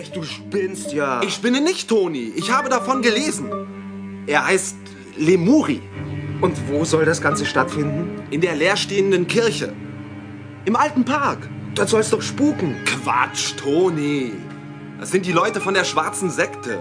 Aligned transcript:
echt, 0.00 0.16
du 0.16 0.22
spinnst 0.22 0.92
ja. 0.92 1.20
Ich 1.22 1.34
spinne 1.34 1.60
nicht, 1.60 1.88
Toni. 1.88 2.32
Ich 2.34 2.50
habe 2.50 2.68
davon 2.68 3.02
gelesen. 3.02 3.50
Er 4.26 4.46
heißt 4.46 4.76
Lemuri. 5.16 5.82
Und 6.40 6.56
wo 6.68 6.84
soll 6.84 7.04
das 7.04 7.20
Ganze 7.20 7.44
stattfinden? 7.44 8.22
In 8.30 8.40
der 8.40 8.56
leerstehenden 8.56 9.26
Kirche. 9.26 9.74
Im 10.64 10.74
alten 10.74 11.04
Park. 11.04 11.48
Dort 11.74 11.90
soll 11.90 12.00
es 12.00 12.10
doch 12.10 12.22
spuken. 12.22 12.76
Quatsch, 12.84 13.56
Toni. 13.56 14.32
Das 14.98 15.10
sind 15.10 15.26
die 15.26 15.32
Leute 15.32 15.60
von 15.60 15.74
der 15.74 15.84
schwarzen 15.84 16.30
Sekte. 16.30 16.78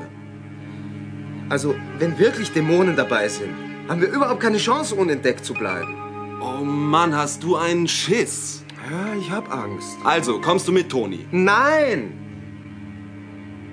Also, 1.50 1.76
wenn 1.98 2.18
wirklich 2.18 2.52
Dämonen 2.52 2.96
dabei 2.96 3.28
sind, 3.28 3.54
haben 3.88 4.02
wir 4.02 4.10
überhaupt 4.10 4.40
keine 4.40 4.58
Chance, 4.58 4.96
unentdeckt 4.96 5.44
zu 5.44 5.54
bleiben. 5.54 5.96
Oh 6.42 6.64
Mann, 6.64 7.16
hast 7.16 7.44
du 7.44 7.56
einen 7.56 7.88
Schiss. 7.88 8.64
Ja, 8.90 9.14
ich 9.20 9.30
hab 9.30 9.54
Angst. 9.54 9.98
Also, 10.04 10.40
kommst 10.40 10.68
du 10.68 10.72
mit, 10.72 10.90
Toni? 10.90 11.26
Nein! 11.32 12.29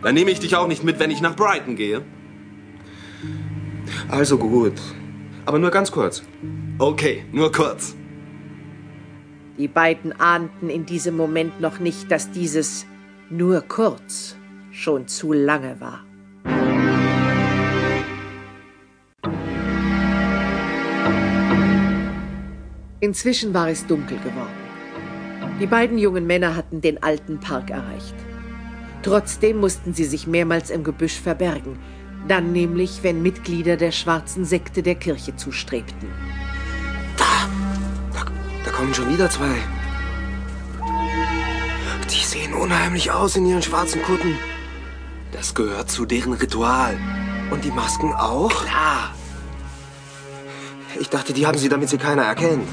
Dann 0.06 0.14
nehme 0.14 0.30
ich 0.30 0.38
dich 0.38 0.54
auch 0.54 0.68
nicht 0.68 0.84
mit, 0.84 1.00
wenn 1.00 1.10
ich 1.10 1.20
nach 1.20 1.34
Brighton 1.34 1.74
gehe. 1.74 2.00
Also 4.08 4.38
gut. 4.38 4.74
Aber 5.44 5.58
nur 5.58 5.72
ganz 5.72 5.90
kurz. 5.90 6.22
Okay, 6.78 7.24
nur 7.32 7.50
kurz. 7.50 7.96
Die 9.58 9.66
beiden 9.66 10.12
ahnten 10.20 10.70
in 10.70 10.86
diesem 10.86 11.16
Moment 11.16 11.60
noch 11.60 11.80
nicht, 11.80 12.08
dass 12.08 12.30
dieses 12.30 12.86
nur 13.30 13.62
kurz 13.62 14.36
schon 14.70 15.08
zu 15.08 15.32
lange 15.32 15.80
war. 15.80 16.04
Inzwischen 23.00 23.52
war 23.52 23.70
es 23.70 23.84
dunkel 23.88 24.18
geworden. 24.18 25.58
Die 25.60 25.66
beiden 25.66 25.98
jungen 25.98 26.28
Männer 26.28 26.54
hatten 26.54 26.80
den 26.80 27.02
alten 27.02 27.40
Park 27.40 27.70
erreicht. 27.70 28.14
Trotzdem 29.06 29.58
mussten 29.58 29.94
sie 29.94 30.04
sich 30.04 30.26
mehrmals 30.26 30.68
im 30.68 30.82
Gebüsch 30.82 31.20
verbergen, 31.20 31.78
dann 32.26 32.50
nämlich, 32.50 33.04
wenn 33.04 33.22
Mitglieder 33.22 33.76
der 33.76 33.92
schwarzen 33.92 34.44
Sekte 34.44 34.82
der 34.82 34.96
Kirche 34.96 35.36
zustrebten. 35.36 36.08
Da, 37.16 37.48
da, 38.12 38.24
da 38.64 38.70
kommen 38.72 38.92
schon 38.92 39.08
wieder 39.08 39.30
zwei. 39.30 39.54
Die 42.10 42.24
sehen 42.24 42.52
unheimlich 42.54 43.12
aus 43.12 43.36
in 43.36 43.46
ihren 43.46 43.62
schwarzen 43.62 44.02
Kutten. 44.02 44.36
Das 45.30 45.54
gehört 45.54 45.88
zu 45.88 46.04
deren 46.04 46.32
Ritual. 46.32 46.98
Und 47.52 47.64
die 47.64 47.70
Masken 47.70 48.12
auch? 48.12 48.50
Klar. 48.64 49.14
Ich 50.98 51.10
dachte, 51.10 51.32
die 51.32 51.46
haben 51.46 51.58
sie, 51.58 51.68
damit 51.68 51.90
sie 51.90 51.98
keiner 51.98 52.22
erkennt. 52.22 52.68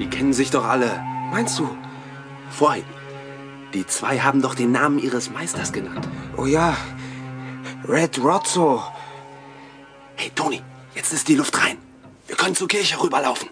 Die 0.00 0.10
kennen 0.10 0.32
sich 0.32 0.50
doch 0.50 0.64
alle. 0.64 1.00
Meinst 1.30 1.60
du? 1.60 1.68
Vorhin. 2.50 2.95
Die 3.76 3.86
zwei 3.86 4.20
haben 4.20 4.40
doch 4.40 4.54
den 4.54 4.72
Namen 4.72 4.98
ihres 4.98 5.28
Meisters 5.28 5.70
genannt. 5.70 6.08
Oh 6.38 6.46
ja. 6.46 6.78
Red 7.86 8.18
Rozzo. 8.18 8.82
Hey, 10.14 10.32
Toni, 10.34 10.62
jetzt 10.94 11.12
ist 11.12 11.28
die 11.28 11.34
Luft 11.34 11.62
rein. 11.62 11.76
Wir 12.26 12.36
können 12.36 12.56
zur 12.56 12.68
Kirche 12.68 12.98
rüberlaufen. 12.98 13.50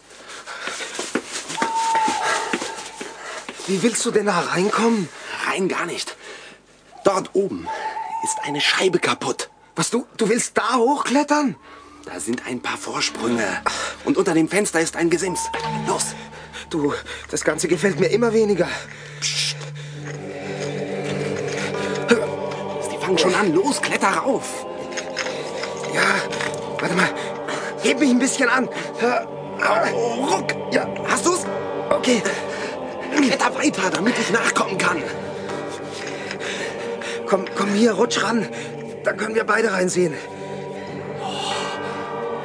Wie 3.66 3.82
willst 3.82 4.06
du 4.06 4.10
denn 4.12 4.24
da 4.24 4.40
reinkommen? 4.40 5.10
Rein 5.46 5.68
gar 5.68 5.84
nicht. 5.84 6.16
Dort 7.04 7.34
oben 7.34 7.68
ist 8.24 8.38
eine 8.44 8.62
Scheibe 8.62 9.00
kaputt. 9.00 9.50
Was, 9.76 9.90
du, 9.90 10.06
du 10.16 10.30
willst 10.30 10.56
da 10.56 10.76
hochklettern? 10.76 11.56
Da 12.06 12.18
sind 12.18 12.46
ein 12.46 12.62
paar 12.62 12.78
Vorsprünge. 12.78 13.60
Und 14.06 14.16
unter 14.16 14.32
dem 14.32 14.48
Fenster 14.48 14.80
ist 14.80 14.96
ein 14.96 15.10
Gesims. 15.10 15.40
Los. 15.86 16.14
Du, 16.70 16.94
das 17.30 17.44
Ganze 17.44 17.68
gefällt 17.68 18.00
mir 18.00 18.08
immer 18.08 18.32
weniger. 18.32 18.70
Psst. 19.20 19.43
Fangen 23.14 23.18
schon 23.18 23.34
an. 23.34 23.54
Los, 23.54 23.80
kletter 23.80 24.08
rauf. 24.08 24.66
Ja, 25.92 26.02
warte 26.80 26.94
mal. 26.94 27.08
Heb 27.82 28.00
mich 28.00 28.10
ein 28.10 28.18
bisschen 28.18 28.48
an. 28.48 28.68
Au, 29.60 30.24
ruck. 30.24 30.54
Ja, 30.70 30.86
hast 31.08 31.26
du's? 31.26 31.44
Okay. 31.90 32.22
Kletter 33.16 33.54
weiter, 33.54 33.90
damit 33.90 34.14
ich 34.18 34.30
nachkommen 34.30 34.78
kann. 34.78 35.02
Komm, 37.26 37.44
komm 37.56 37.68
hier, 37.70 37.92
rutsch 37.92 38.22
ran. 38.22 38.48
Da 39.04 39.12
können 39.12 39.34
wir 39.34 39.44
beide 39.44 39.72
reinsehen. 39.72 40.14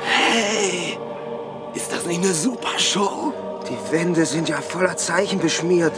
Hey, 0.03 0.97
ist 1.73 1.91
das 1.91 2.05
nicht 2.05 2.23
eine 2.23 2.33
super 2.33 2.77
Show? 2.77 3.33
Die 3.69 3.91
Wände 3.91 4.25
sind 4.25 4.49
ja 4.49 4.57
voller 4.61 4.97
Zeichen 4.97 5.39
beschmiert. 5.39 5.93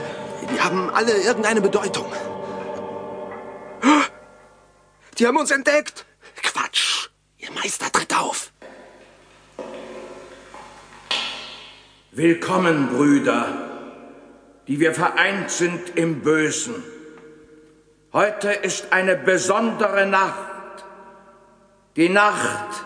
Die 0.53 0.59
haben 0.59 0.89
alle 0.93 1.13
irgendeine 1.13 1.61
Bedeutung. 1.61 2.05
Die 5.21 5.27
haben 5.27 5.37
uns 5.37 5.51
entdeckt. 5.51 6.03
Quatsch. 6.41 7.09
Ihr 7.37 7.51
Meister 7.51 7.91
tritt 7.91 8.11
auf. 8.19 8.51
Willkommen, 12.11 12.87
Brüder, 12.87 13.69
die 14.67 14.79
wir 14.79 14.95
vereint 14.95 15.51
sind 15.51 15.95
im 15.95 16.21
Bösen. 16.21 16.73
Heute 18.11 18.49
ist 18.49 18.93
eine 18.93 19.15
besondere 19.15 20.07
Nacht. 20.07 20.85
Die 21.97 22.09
Nacht, 22.09 22.83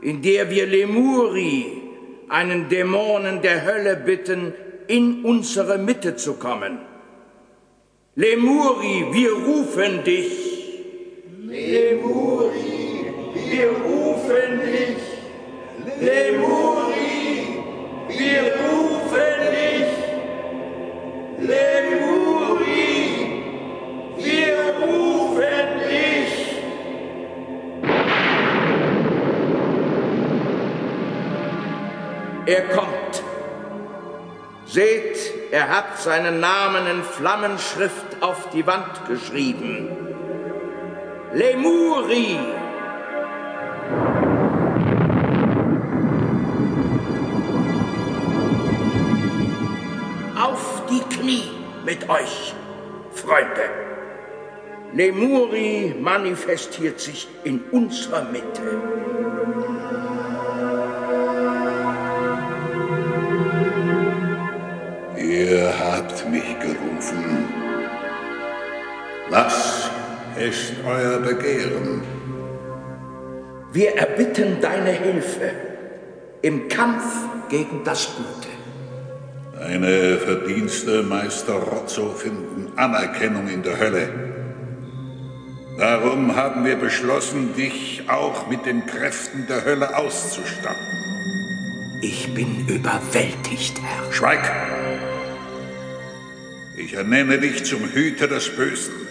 in 0.00 0.22
der 0.22 0.48
wir 0.48 0.64
Lemuri, 0.64 1.82
einen 2.30 2.70
Dämonen 2.70 3.42
der 3.42 3.66
Hölle, 3.66 3.96
bitten, 3.96 4.54
in 4.86 5.26
unsere 5.26 5.76
Mitte 5.76 6.16
zu 6.16 6.36
kommen. 6.38 6.78
Lemuri, 8.14 9.08
wir 9.12 9.32
rufen 9.34 10.04
dich. 10.04 10.55
Lemuri, 11.48 13.12
wir 13.34 13.68
rufen 13.68 14.60
dich. 14.60 14.98
Lemuri, 16.00 17.62
wir 18.08 18.42
rufen 18.66 19.36
dich. 19.54 19.92
Lemuri, 21.38 22.82
wir 24.16 24.56
rufen 24.82 25.68
dich. 25.88 26.34
Er 32.46 32.62
kommt. 32.74 33.22
Seht, 34.66 35.52
er 35.52 35.68
hat 35.68 35.98
seinen 36.00 36.40
Namen 36.40 36.88
in 36.88 37.02
Flammenschrift 37.04 38.20
auf 38.20 38.50
die 38.50 38.66
Wand 38.66 39.06
geschrieben. 39.06 40.05
Lemuri. 41.36 42.38
Auf 50.34 50.82
die 50.88 51.00
Knie 51.14 51.42
mit 51.84 52.08
euch, 52.08 52.54
Freunde. 53.12 53.68
Lemuri 54.94 55.94
manifestiert 56.00 57.00
sich 57.00 57.28
in 57.44 57.60
unserer 57.70 58.22
Mitte. 58.30 58.80
Ihr 65.18 65.70
habt 65.84 66.30
mich 66.30 66.58
gerufen. 66.60 67.46
Was 69.28 69.75
ist 70.46 70.74
euer 70.86 71.18
Begehren? 71.18 72.02
Wir 73.72 73.96
erbitten 73.96 74.60
deine 74.60 74.92
Hilfe 74.92 75.50
im 76.42 76.68
Kampf 76.68 77.04
gegen 77.48 77.82
das 77.84 78.08
Gute. 78.16 78.48
Deine 79.58 80.18
Verdienste, 80.18 81.02
Meister 81.02 81.54
Rozzo, 81.54 82.10
finden 82.10 82.72
Anerkennung 82.76 83.48
in 83.48 83.62
der 83.62 83.78
Hölle. 83.80 84.08
Darum 85.78 86.36
haben 86.36 86.64
wir 86.64 86.76
beschlossen, 86.76 87.54
dich 87.56 88.04
auch 88.08 88.48
mit 88.48 88.66
den 88.66 88.86
Kräften 88.86 89.46
der 89.48 89.64
Hölle 89.64 89.96
auszustatten. 89.96 90.86
Ich 92.02 92.32
bin 92.34 92.66
überwältigt, 92.68 93.80
Herr. 93.82 94.12
Schweig! 94.12 94.50
Ich 96.76 96.94
ernenne 96.94 97.38
dich 97.38 97.64
zum 97.64 97.80
Hüter 97.80 98.28
des 98.28 98.48
Bösen 98.50 99.06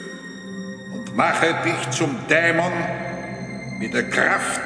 mache 1.15 1.55
dich 1.65 1.89
zum 1.91 2.27
Dämon 2.29 2.73
mit 3.79 3.93
der 3.93 4.09
Kraft, 4.09 4.61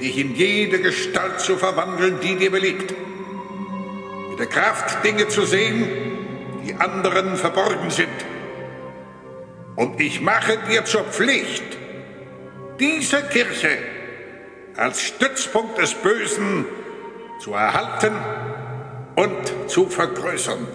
dich 0.00 0.18
in 0.18 0.34
jede 0.34 0.80
Gestalt 0.80 1.40
zu 1.40 1.56
verwandeln, 1.56 2.18
die 2.20 2.36
dir 2.36 2.50
beliebt. 2.50 2.92
Mit 4.30 4.38
der 4.38 4.46
Kraft, 4.46 5.04
Dinge 5.04 5.28
zu 5.28 5.44
sehen, 5.44 5.86
die 6.66 6.74
anderen 6.74 7.36
verborgen 7.36 7.90
sind. 7.90 8.08
Und 9.76 10.00
ich 10.00 10.20
mache 10.20 10.58
dir 10.68 10.84
zur 10.84 11.04
Pflicht, 11.04 11.64
diese 12.78 13.22
Kirche 13.22 13.78
als 14.76 15.00
Stützpunkt 15.00 15.78
des 15.78 15.94
Bösen 15.94 16.64
zu 17.38 17.54
erhalten 17.54 18.12
und 19.16 19.70
zu 19.70 19.86
vergrößern. 19.86 20.66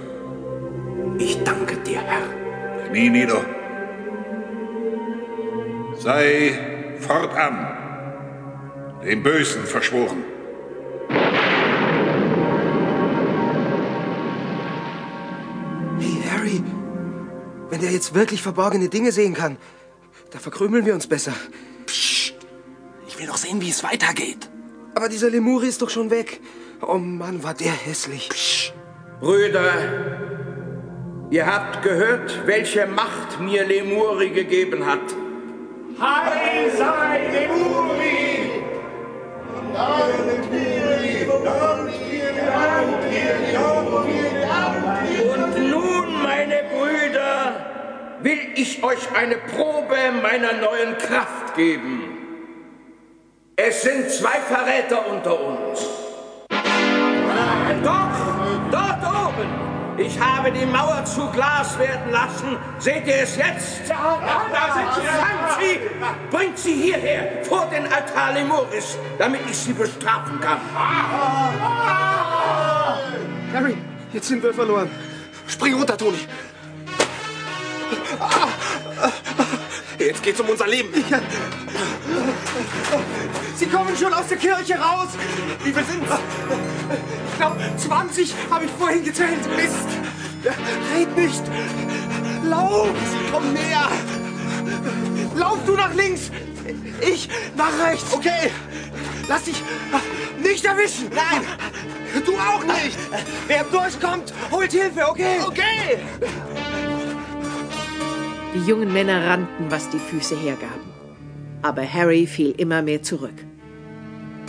Ich 1.19 1.43
danke 1.43 1.77
dir, 1.77 1.99
Herr. 2.01 2.87
Knie 2.89 3.09
nieder. 3.09 3.43
Sei 6.07 6.57
fortan 7.01 7.55
dem 9.03 9.21
Bösen 9.23 9.63
verschworen. 9.65 10.23
Hey, 15.99 16.17
Harry, 16.31 16.63
wenn 17.69 17.81
der 17.81 17.91
jetzt 17.91 18.13
wirklich 18.13 18.41
verborgene 18.41 18.87
Dinge 18.87 19.11
sehen 19.11 19.33
kann, 19.33 19.57
da 20.31 20.39
verkrümeln 20.39 20.85
wir 20.85 20.93
uns 20.93 21.07
besser. 21.07 21.33
Psst. 21.85 22.35
Ich 23.09 23.19
will 23.19 23.27
doch 23.27 23.35
sehen, 23.35 23.59
wie 23.59 23.69
es 23.69 23.83
weitergeht. 23.83 24.49
Aber 24.95 25.09
dieser 25.09 25.29
Lemuri 25.29 25.67
ist 25.67 25.81
doch 25.81 25.89
schon 25.89 26.09
weg. 26.09 26.39
Oh 26.81 26.99
Mann, 26.99 27.43
war 27.43 27.53
der 27.53 27.73
hässlich. 27.73 28.29
Psst. 28.29 28.73
Brüder, 29.19 29.73
ihr 31.31 31.45
habt 31.45 31.83
gehört, 31.83 32.43
welche 32.45 32.87
Macht 32.87 33.41
mir 33.41 33.65
Lemuri 33.65 34.29
gegeben 34.29 34.85
hat. 34.85 35.26
Heil 35.99 36.71
sei 36.77 37.27
Lemuri! 37.31 38.63
Und 45.33 45.69
nun, 45.69 46.21
meine 46.21 46.63
Brüder, 46.71 47.55
will 48.21 48.39
ich 48.55 48.83
euch 48.83 49.15
eine 49.15 49.37
Probe 49.37 49.97
meiner 50.21 50.53
neuen 50.53 50.97
Kraft 50.99 51.55
geben. 51.55 52.17
Es 53.55 53.81
sind 53.81 54.11
zwei 54.11 54.39
Verräter 54.39 55.03
unter 55.09 55.39
uns. 55.39 55.87
Doch, 57.83 58.71
dort 58.71 59.03
oben. 59.03 59.76
Ich 59.97 60.19
habe 60.19 60.51
die 60.51 60.65
Mauer 60.65 61.03
zu 61.05 61.27
Glas 61.31 61.77
werden 61.79 62.11
lassen. 62.11 62.57
Seht 62.77 63.07
ihr 63.07 63.23
es 63.23 63.35
jetzt? 63.35 63.89
Ja, 63.89 64.19
da 64.51 64.73
sind 64.73 64.93
sie. 64.93 65.07
Fangt 65.07 65.59
sie, 65.59 65.79
bringt 66.29 66.59
sie 66.59 66.73
hierher, 66.73 67.43
vor 67.43 67.65
den 67.65 67.91
Altar 67.91 68.33
Lemuris, 68.33 68.97
damit 69.17 69.41
ich 69.49 69.57
sie 69.57 69.73
bestrafen 69.73 70.39
kann. 70.39 70.59
Harry, 73.53 73.77
jetzt 74.13 74.27
sind 74.27 74.43
wir 74.43 74.53
verloren. 74.53 74.89
Spring 75.47 75.73
runter, 75.73 75.97
Toni. 75.97 76.19
Jetzt 80.07 80.23
geht's 80.23 80.39
um 80.39 80.47
unser 80.47 80.67
Leben. 80.67 80.89
Sie 83.57 83.65
kommen 83.65 83.93
schon 83.97 84.13
aus 84.13 84.27
der 84.27 84.37
Kirche 84.37 84.75
raus. 84.75 85.09
Wie 85.65 85.73
viel 85.73 85.83
sind's? 85.83 86.09
Ich 87.29 87.37
glaube, 87.37 87.57
20 87.75 88.33
habe 88.49 88.63
ich 88.65 88.71
vorhin 88.71 89.03
gezählt. 89.03 89.39
Mist. 89.57 89.89
Red 90.95 91.17
nicht. 91.17 91.43
Lauf. 92.45 92.87
Sie 93.11 93.31
kommen 93.31 93.51
näher. 93.51 93.89
Lauf 95.35 95.57
du 95.65 95.73
nach 95.73 95.93
links. 95.93 96.31
Ich 97.01 97.27
nach 97.57 97.77
rechts. 97.85 98.13
Okay. 98.13 98.49
Lass 99.27 99.43
dich 99.43 99.61
nicht 100.41 100.63
erwischen. 100.63 101.09
Nein. 101.09 101.45
Du 102.25 102.31
auch 102.37 102.63
nicht. 102.63 102.97
Wer 103.47 103.65
durchkommt, 103.65 104.33
holt 104.51 104.71
Hilfe, 104.71 105.05
okay? 105.09 105.39
Okay. 105.45 105.99
Die 108.53 108.65
jungen 108.65 108.93
Männer 108.93 109.25
rannten, 109.25 109.69
was 109.69 109.89
die 109.89 109.99
Füße 109.99 110.35
hergaben. 110.35 110.89
Aber 111.61 111.81
Harry 111.81 112.25
fiel 112.25 112.53
immer 112.57 112.81
mehr 112.81 113.01
zurück. 113.03 113.33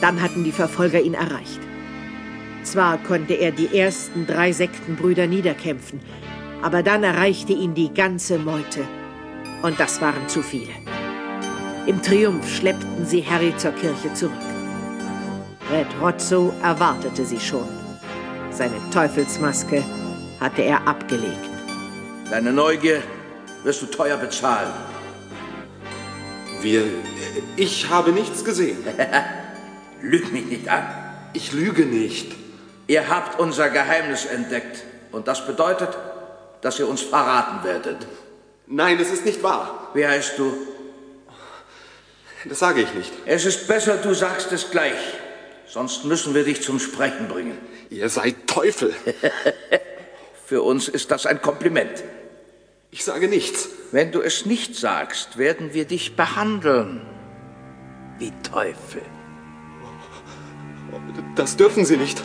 Dann 0.01 0.23
hatten 0.23 0.45
die 0.45 0.53
Verfolger 0.53 1.01
ihn 1.01 1.15
erreicht. 1.15 1.61
Zwar 2.63 2.99
konnte 2.99 3.35
er 3.35 3.51
die 3.51 3.77
ersten 3.77 4.27
drei 4.27 4.53
Sektenbrüder 4.53 5.27
niederkämpfen, 5.27 6.01
aber 6.63 6.83
dann 6.83 7.03
erreichte 7.03 7.53
ihn 7.53 7.75
die 7.75 7.93
ganze 7.93 8.39
Meute. 8.39 8.87
Und 9.63 9.81
das 9.81 10.01
waren 10.01 10.29
zu 10.29 10.43
viele. 10.43 10.73
Im 11.87 12.03
Triumph 12.03 12.49
schleppten 12.49 13.07
sie 13.07 13.25
Harry 13.25 13.57
zur 13.57 13.73
Kirche 13.73 14.13
zurück. 14.15 14.33
Red 15.73 15.87
Rozzo 16.01 16.53
erwartete 16.63 17.25
sie 17.25 17.41
schon. 17.41 17.67
Seine 18.51 18.77
Teufelsmaske 18.93 19.83
hatte 20.41 20.63
er 20.63 20.87
abgelegt. 20.87 21.51
Deine 22.31 22.53
Neugier 22.53 23.03
wirst 23.65 23.83
du 23.83 23.87
teuer 23.87 24.17
bezahlen. 24.17 24.73
Wir. 26.61 26.85
Ich 27.57 27.89
habe 27.89 28.13
nichts 28.13 28.45
gesehen. 28.45 28.79
Lüg 30.03 30.33
mich 30.33 30.47
nicht 30.47 30.69
an. 30.69 30.85
Ich 31.33 31.53
lüge 31.53 31.85
nicht. 31.85 32.33
Ihr 32.87 33.09
habt 33.09 33.39
unser 33.39 33.69
Geheimnis 33.69 34.25
entdeckt. 34.25 34.83
Und 35.13 35.29
das 35.29 35.47
bedeutet, 35.47 35.91
dass 36.61 36.79
ihr 36.79 36.89
uns 36.89 37.03
verraten 37.03 37.65
werdet. 37.65 38.07
Nein, 38.67 38.99
es 39.01 39.11
ist 39.11 39.25
nicht 39.25 39.43
wahr. 39.43 39.91
Wie 39.95 40.07
heißt 40.07 40.39
du? 40.39 40.53
Das 42.45 42.59
sage 42.59 42.83
ich 42.83 42.95
nicht. 42.95 43.13
Es 43.27 43.45
ist 43.45 43.67
besser, 43.67 43.97
du 43.97 44.15
sagst 44.15 44.53
es 44.53 44.71
gleich. 44.71 44.99
Sonst 45.67 46.05
müssen 46.05 46.35
wir 46.35 46.45
dich 46.45 46.63
zum 46.63 46.79
Sprechen 46.79 47.29
bringen. 47.29 47.59
Ihr 47.91 48.09
seid 48.09 48.47
Teufel. 48.47 48.95
Für 50.47 50.63
uns 50.63 50.89
ist 50.89 51.11
das 51.11 51.27
ein 51.27 51.43
Kompliment. 51.43 52.03
Ich 52.91 53.05
sage 53.05 53.29
nichts. 53.29 53.69
Wenn 53.93 54.13
du 54.13 54.21
es 54.21 54.47
nicht 54.47 54.75
sagst, 54.75 55.37
werden 55.37 55.75
wir 55.75 55.85
dich 55.85 56.17
behandeln. 56.17 57.03
Wie 58.19 58.33
Teufel. 58.43 59.03
Das 61.35 61.57
dürfen 61.57 61.85
Sie 61.85 61.97
nicht. 61.97 62.23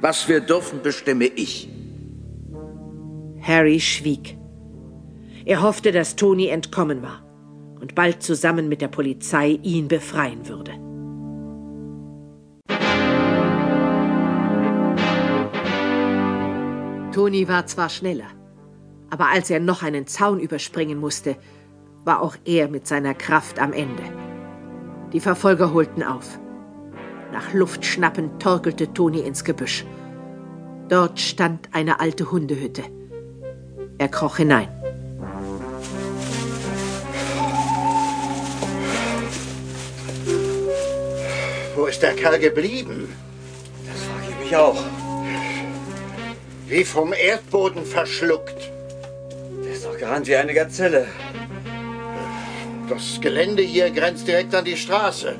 Was 0.00 0.28
wir 0.28 0.40
dürfen, 0.40 0.82
bestimme 0.82 1.26
ich. 1.26 1.68
Harry 3.40 3.80
schwieg. 3.80 4.36
Er 5.44 5.62
hoffte, 5.62 5.92
dass 5.92 6.14
Tony 6.14 6.48
entkommen 6.48 7.02
war 7.02 7.24
und 7.80 7.94
bald 7.94 8.22
zusammen 8.22 8.68
mit 8.68 8.82
der 8.82 8.88
Polizei 8.88 9.58
ihn 9.62 9.88
befreien 9.88 10.46
würde. 10.46 10.72
Tony 17.12 17.48
war 17.48 17.66
zwar 17.66 17.88
schneller, 17.88 18.28
aber 19.10 19.28
als 19.28 19.50
er 19.50 19.60
noch 19.60 19.82
einen 19.82 20.06
Zaun 20.06 20.40
überspringen 20.40 20.98
musste, 20.98 21.36
war 22.04 22.22
auch 22.22 22.36
er 22.44 22.68
mit 22.68 22.86
seiner 22.86 23.14
Kraft 23.14 23.58
am 23.58 23.72
Ende. 23.72 24.02
Die 25.12 25.20
Verfolger 25.20 25.72
holten 25.72 26.02
auf. 26.02 26.38
Nach 27.32 27.52
Luft 27.52 27.84
schnappend 27.84 28.42
torkelte 28.42 28.92
Toni 28.92 29.20
ins 29.20 29.44
Gebüsch. 29.44 29.84
Dort 30.88 31.20
stand 31.20 31.68
eine 31.72 32.00
alte 32.00 32.30
Hundehütte. 32.30 32.82
Er 33.98 34.08
kroch 34.08 34.38
hinein. 34.38 34.68
Wo 41.74 41.86
ist 41.86 42.02
der 42.02 42.14
Kerl 42.14 42.38
geblieben? 42.38 43.14
Das 43.86 44.02
frage 44.02 44.26
ich 44.30 44.44
mich 44.44 44.56
auch. 44.56 44.82
Wie 46.66 46.84
vom 46.84 47.12
Erdboden 47.12 47.84
verschluckt. 47.84 48.57
Gerannt 50.08 50.26
wie 50.26 50.36
eine 50.36 50.54
Gazelle. 50.54 51.06
Das 52.88 53.20
Gelände 53.20 53.62
hier 53.62 53.90
grenzt 53.90 54.26
direkt 54.26 54.54
an 54.54 54.64
die 54.64 54.74
Straße. 54.74 55.36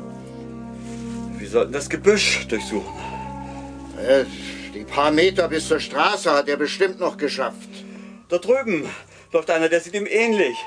Wir 1.39 1.49
sollten 1.49 1.73
das 1.73 1.89
Gebüsch 1.89 2.47
durchsuchen. 2.49 2.93
Äh, 4.07 4.27
Die 4.75 4.85
paar 4.85 5.11
Meter 5.11 5.49
bis 5.49 5.69
zur 5.69 5.81
Straße 5.81 6.31
hat 6.31 6.51
er 6.51 6.59
bestimmt 6.59 7.01
noch 7.01 7.17
geschafft. 7.17 7.71
Dort 8.29 8.45
drüben 8.45 8.87
läuft 9.33 9.51
einer, 9.51 9.71
der 9.71 9.81
sieht 9.81 9.95
ihm 9.95 10.07
ähnlich. 10.07 10.59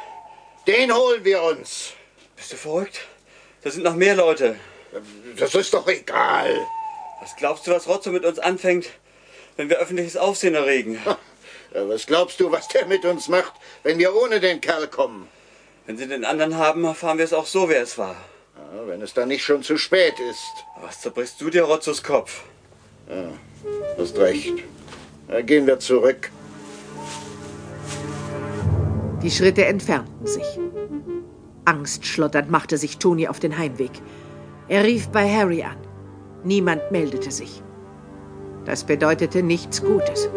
Den 0.65 0.91
holen 0.91 1.23
wir 1.23 1.43
uns. 1.43 1.93
Bist 2.35 2.53
du 2.53 2.57
verrückt? 2.57 3.01
Da 3.61 3.69
sind 3.69 3.83
noch 3.83 3.95
mehr 3.95 4.15
Leute. 4.15 4.55
Das 5.37 5.53
ist 5.53 5.75
doch 5.75 5.87
egal. 5.87 6.55
Was 7.21 7.35
glaubst 7.35 7.67
du, 7.67 7.71
was 7.71 7.87
Rotzo 7.87 8.09
mit 8.09 8.25
uns 8.25 8.39
anfängt, 8.39 8.89
wenn 9.57 9.69
wir 9.69 9.77
öffentliches 9.77 10.17
Aufsehen 10.17 10.55
erregen? 10.55 10.97
Ja, 11.73 11.87
Was 11.87 12.05
glaubst 12.05 12.39
du, 12.39 12.51
was 12.51 12.67
der 12.67 12.85
mit 12.85 13.05
uns 13.05 13.27
macht, 13.27 13.53
wenn 13.83 13.97
wir 13.97 14.15
ohne 14.15 14.39
den 14.39 14.61
Kerl 14.61 14.87
kommen? 14.87 15.27
Wenn 15.85 15.97
sie 15.97 16.07
den 16.07 16.25
anderen 16.25 16.57
haben, 16.57 16.83
erfahren 16.83 17.17
wir 17.17 17.25
es 17.25 17.33
auch 17.33 17.45
so, 17.45 17.69
wer 17.69 17.81
es 17.81 17.97
war. 17.97 18.15
Ja, 18.55 18.87
wenn 18.87 19.01
es 19.01 19.13
dann 19.13 19.29
nicht 19.29 19.43
schon 19.43 19.63
zu 19.63 19.77
spät 19.77 20.19
ist. 20.19 20.65
Was 20.81 21.01
zerbrichst 21.01 21.39
du 21.41 21.49
dir 21.49 21.63
Rozzos 21.63 22.03
Kopf? 22.03 22.43
Hast 23.97 24.17
recht. 24.17 24.63
Da 25.27 25.41
gehen 25.41 25.67
wir 25.67 25.79
zurück. 25.79 26.31
Die 29.21 29.31
Schritte 29.31 29.65
entfernten 29.65 30.25
sich. 30.27 30.45
Angstschlotternd 31.65 32.49
machte 32.49 32.77
sich 32.77 32.97
Toni 32.97 33.27
auf 33.27 33.39
den 33.39 33.57
Heimweg. 33.57 33.91
Er 34.67 34.83
rief 34.83 35.09
bei 35.09 35.31
Harry 35.31 35.63
an. 35.63 35.77
Niemand 36.43 36.91
meldete 36.91 37.31
sich. 37.31 37.61
Das 38.65 38.83
bedeutete 38.83 39.43
nichts 39.43 39.81
Gutes. 39.81 40.29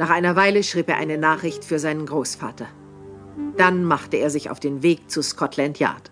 Nach 0.00 0.08
einer 0.08 0.34
Weile 0.34 0.62
schrieb 0.62 0.88
er 0.88 0.96
eine 0.96 1.18
Nachricht 1.18 1.62
für 1.62 1.78
seinen 1.78 2.06
Großvater. 2.06 2.66
Dann 3.58 3.84
machte 3.84 4.16
er 4.16 4.30
sich 4.30 4.48
auf 4.48 4.58
den 4.58 4.82
Weg 4.82 5.10
zu 5.10 5.20
Scotland 5.20 5.78
Yard. 5.78 6.10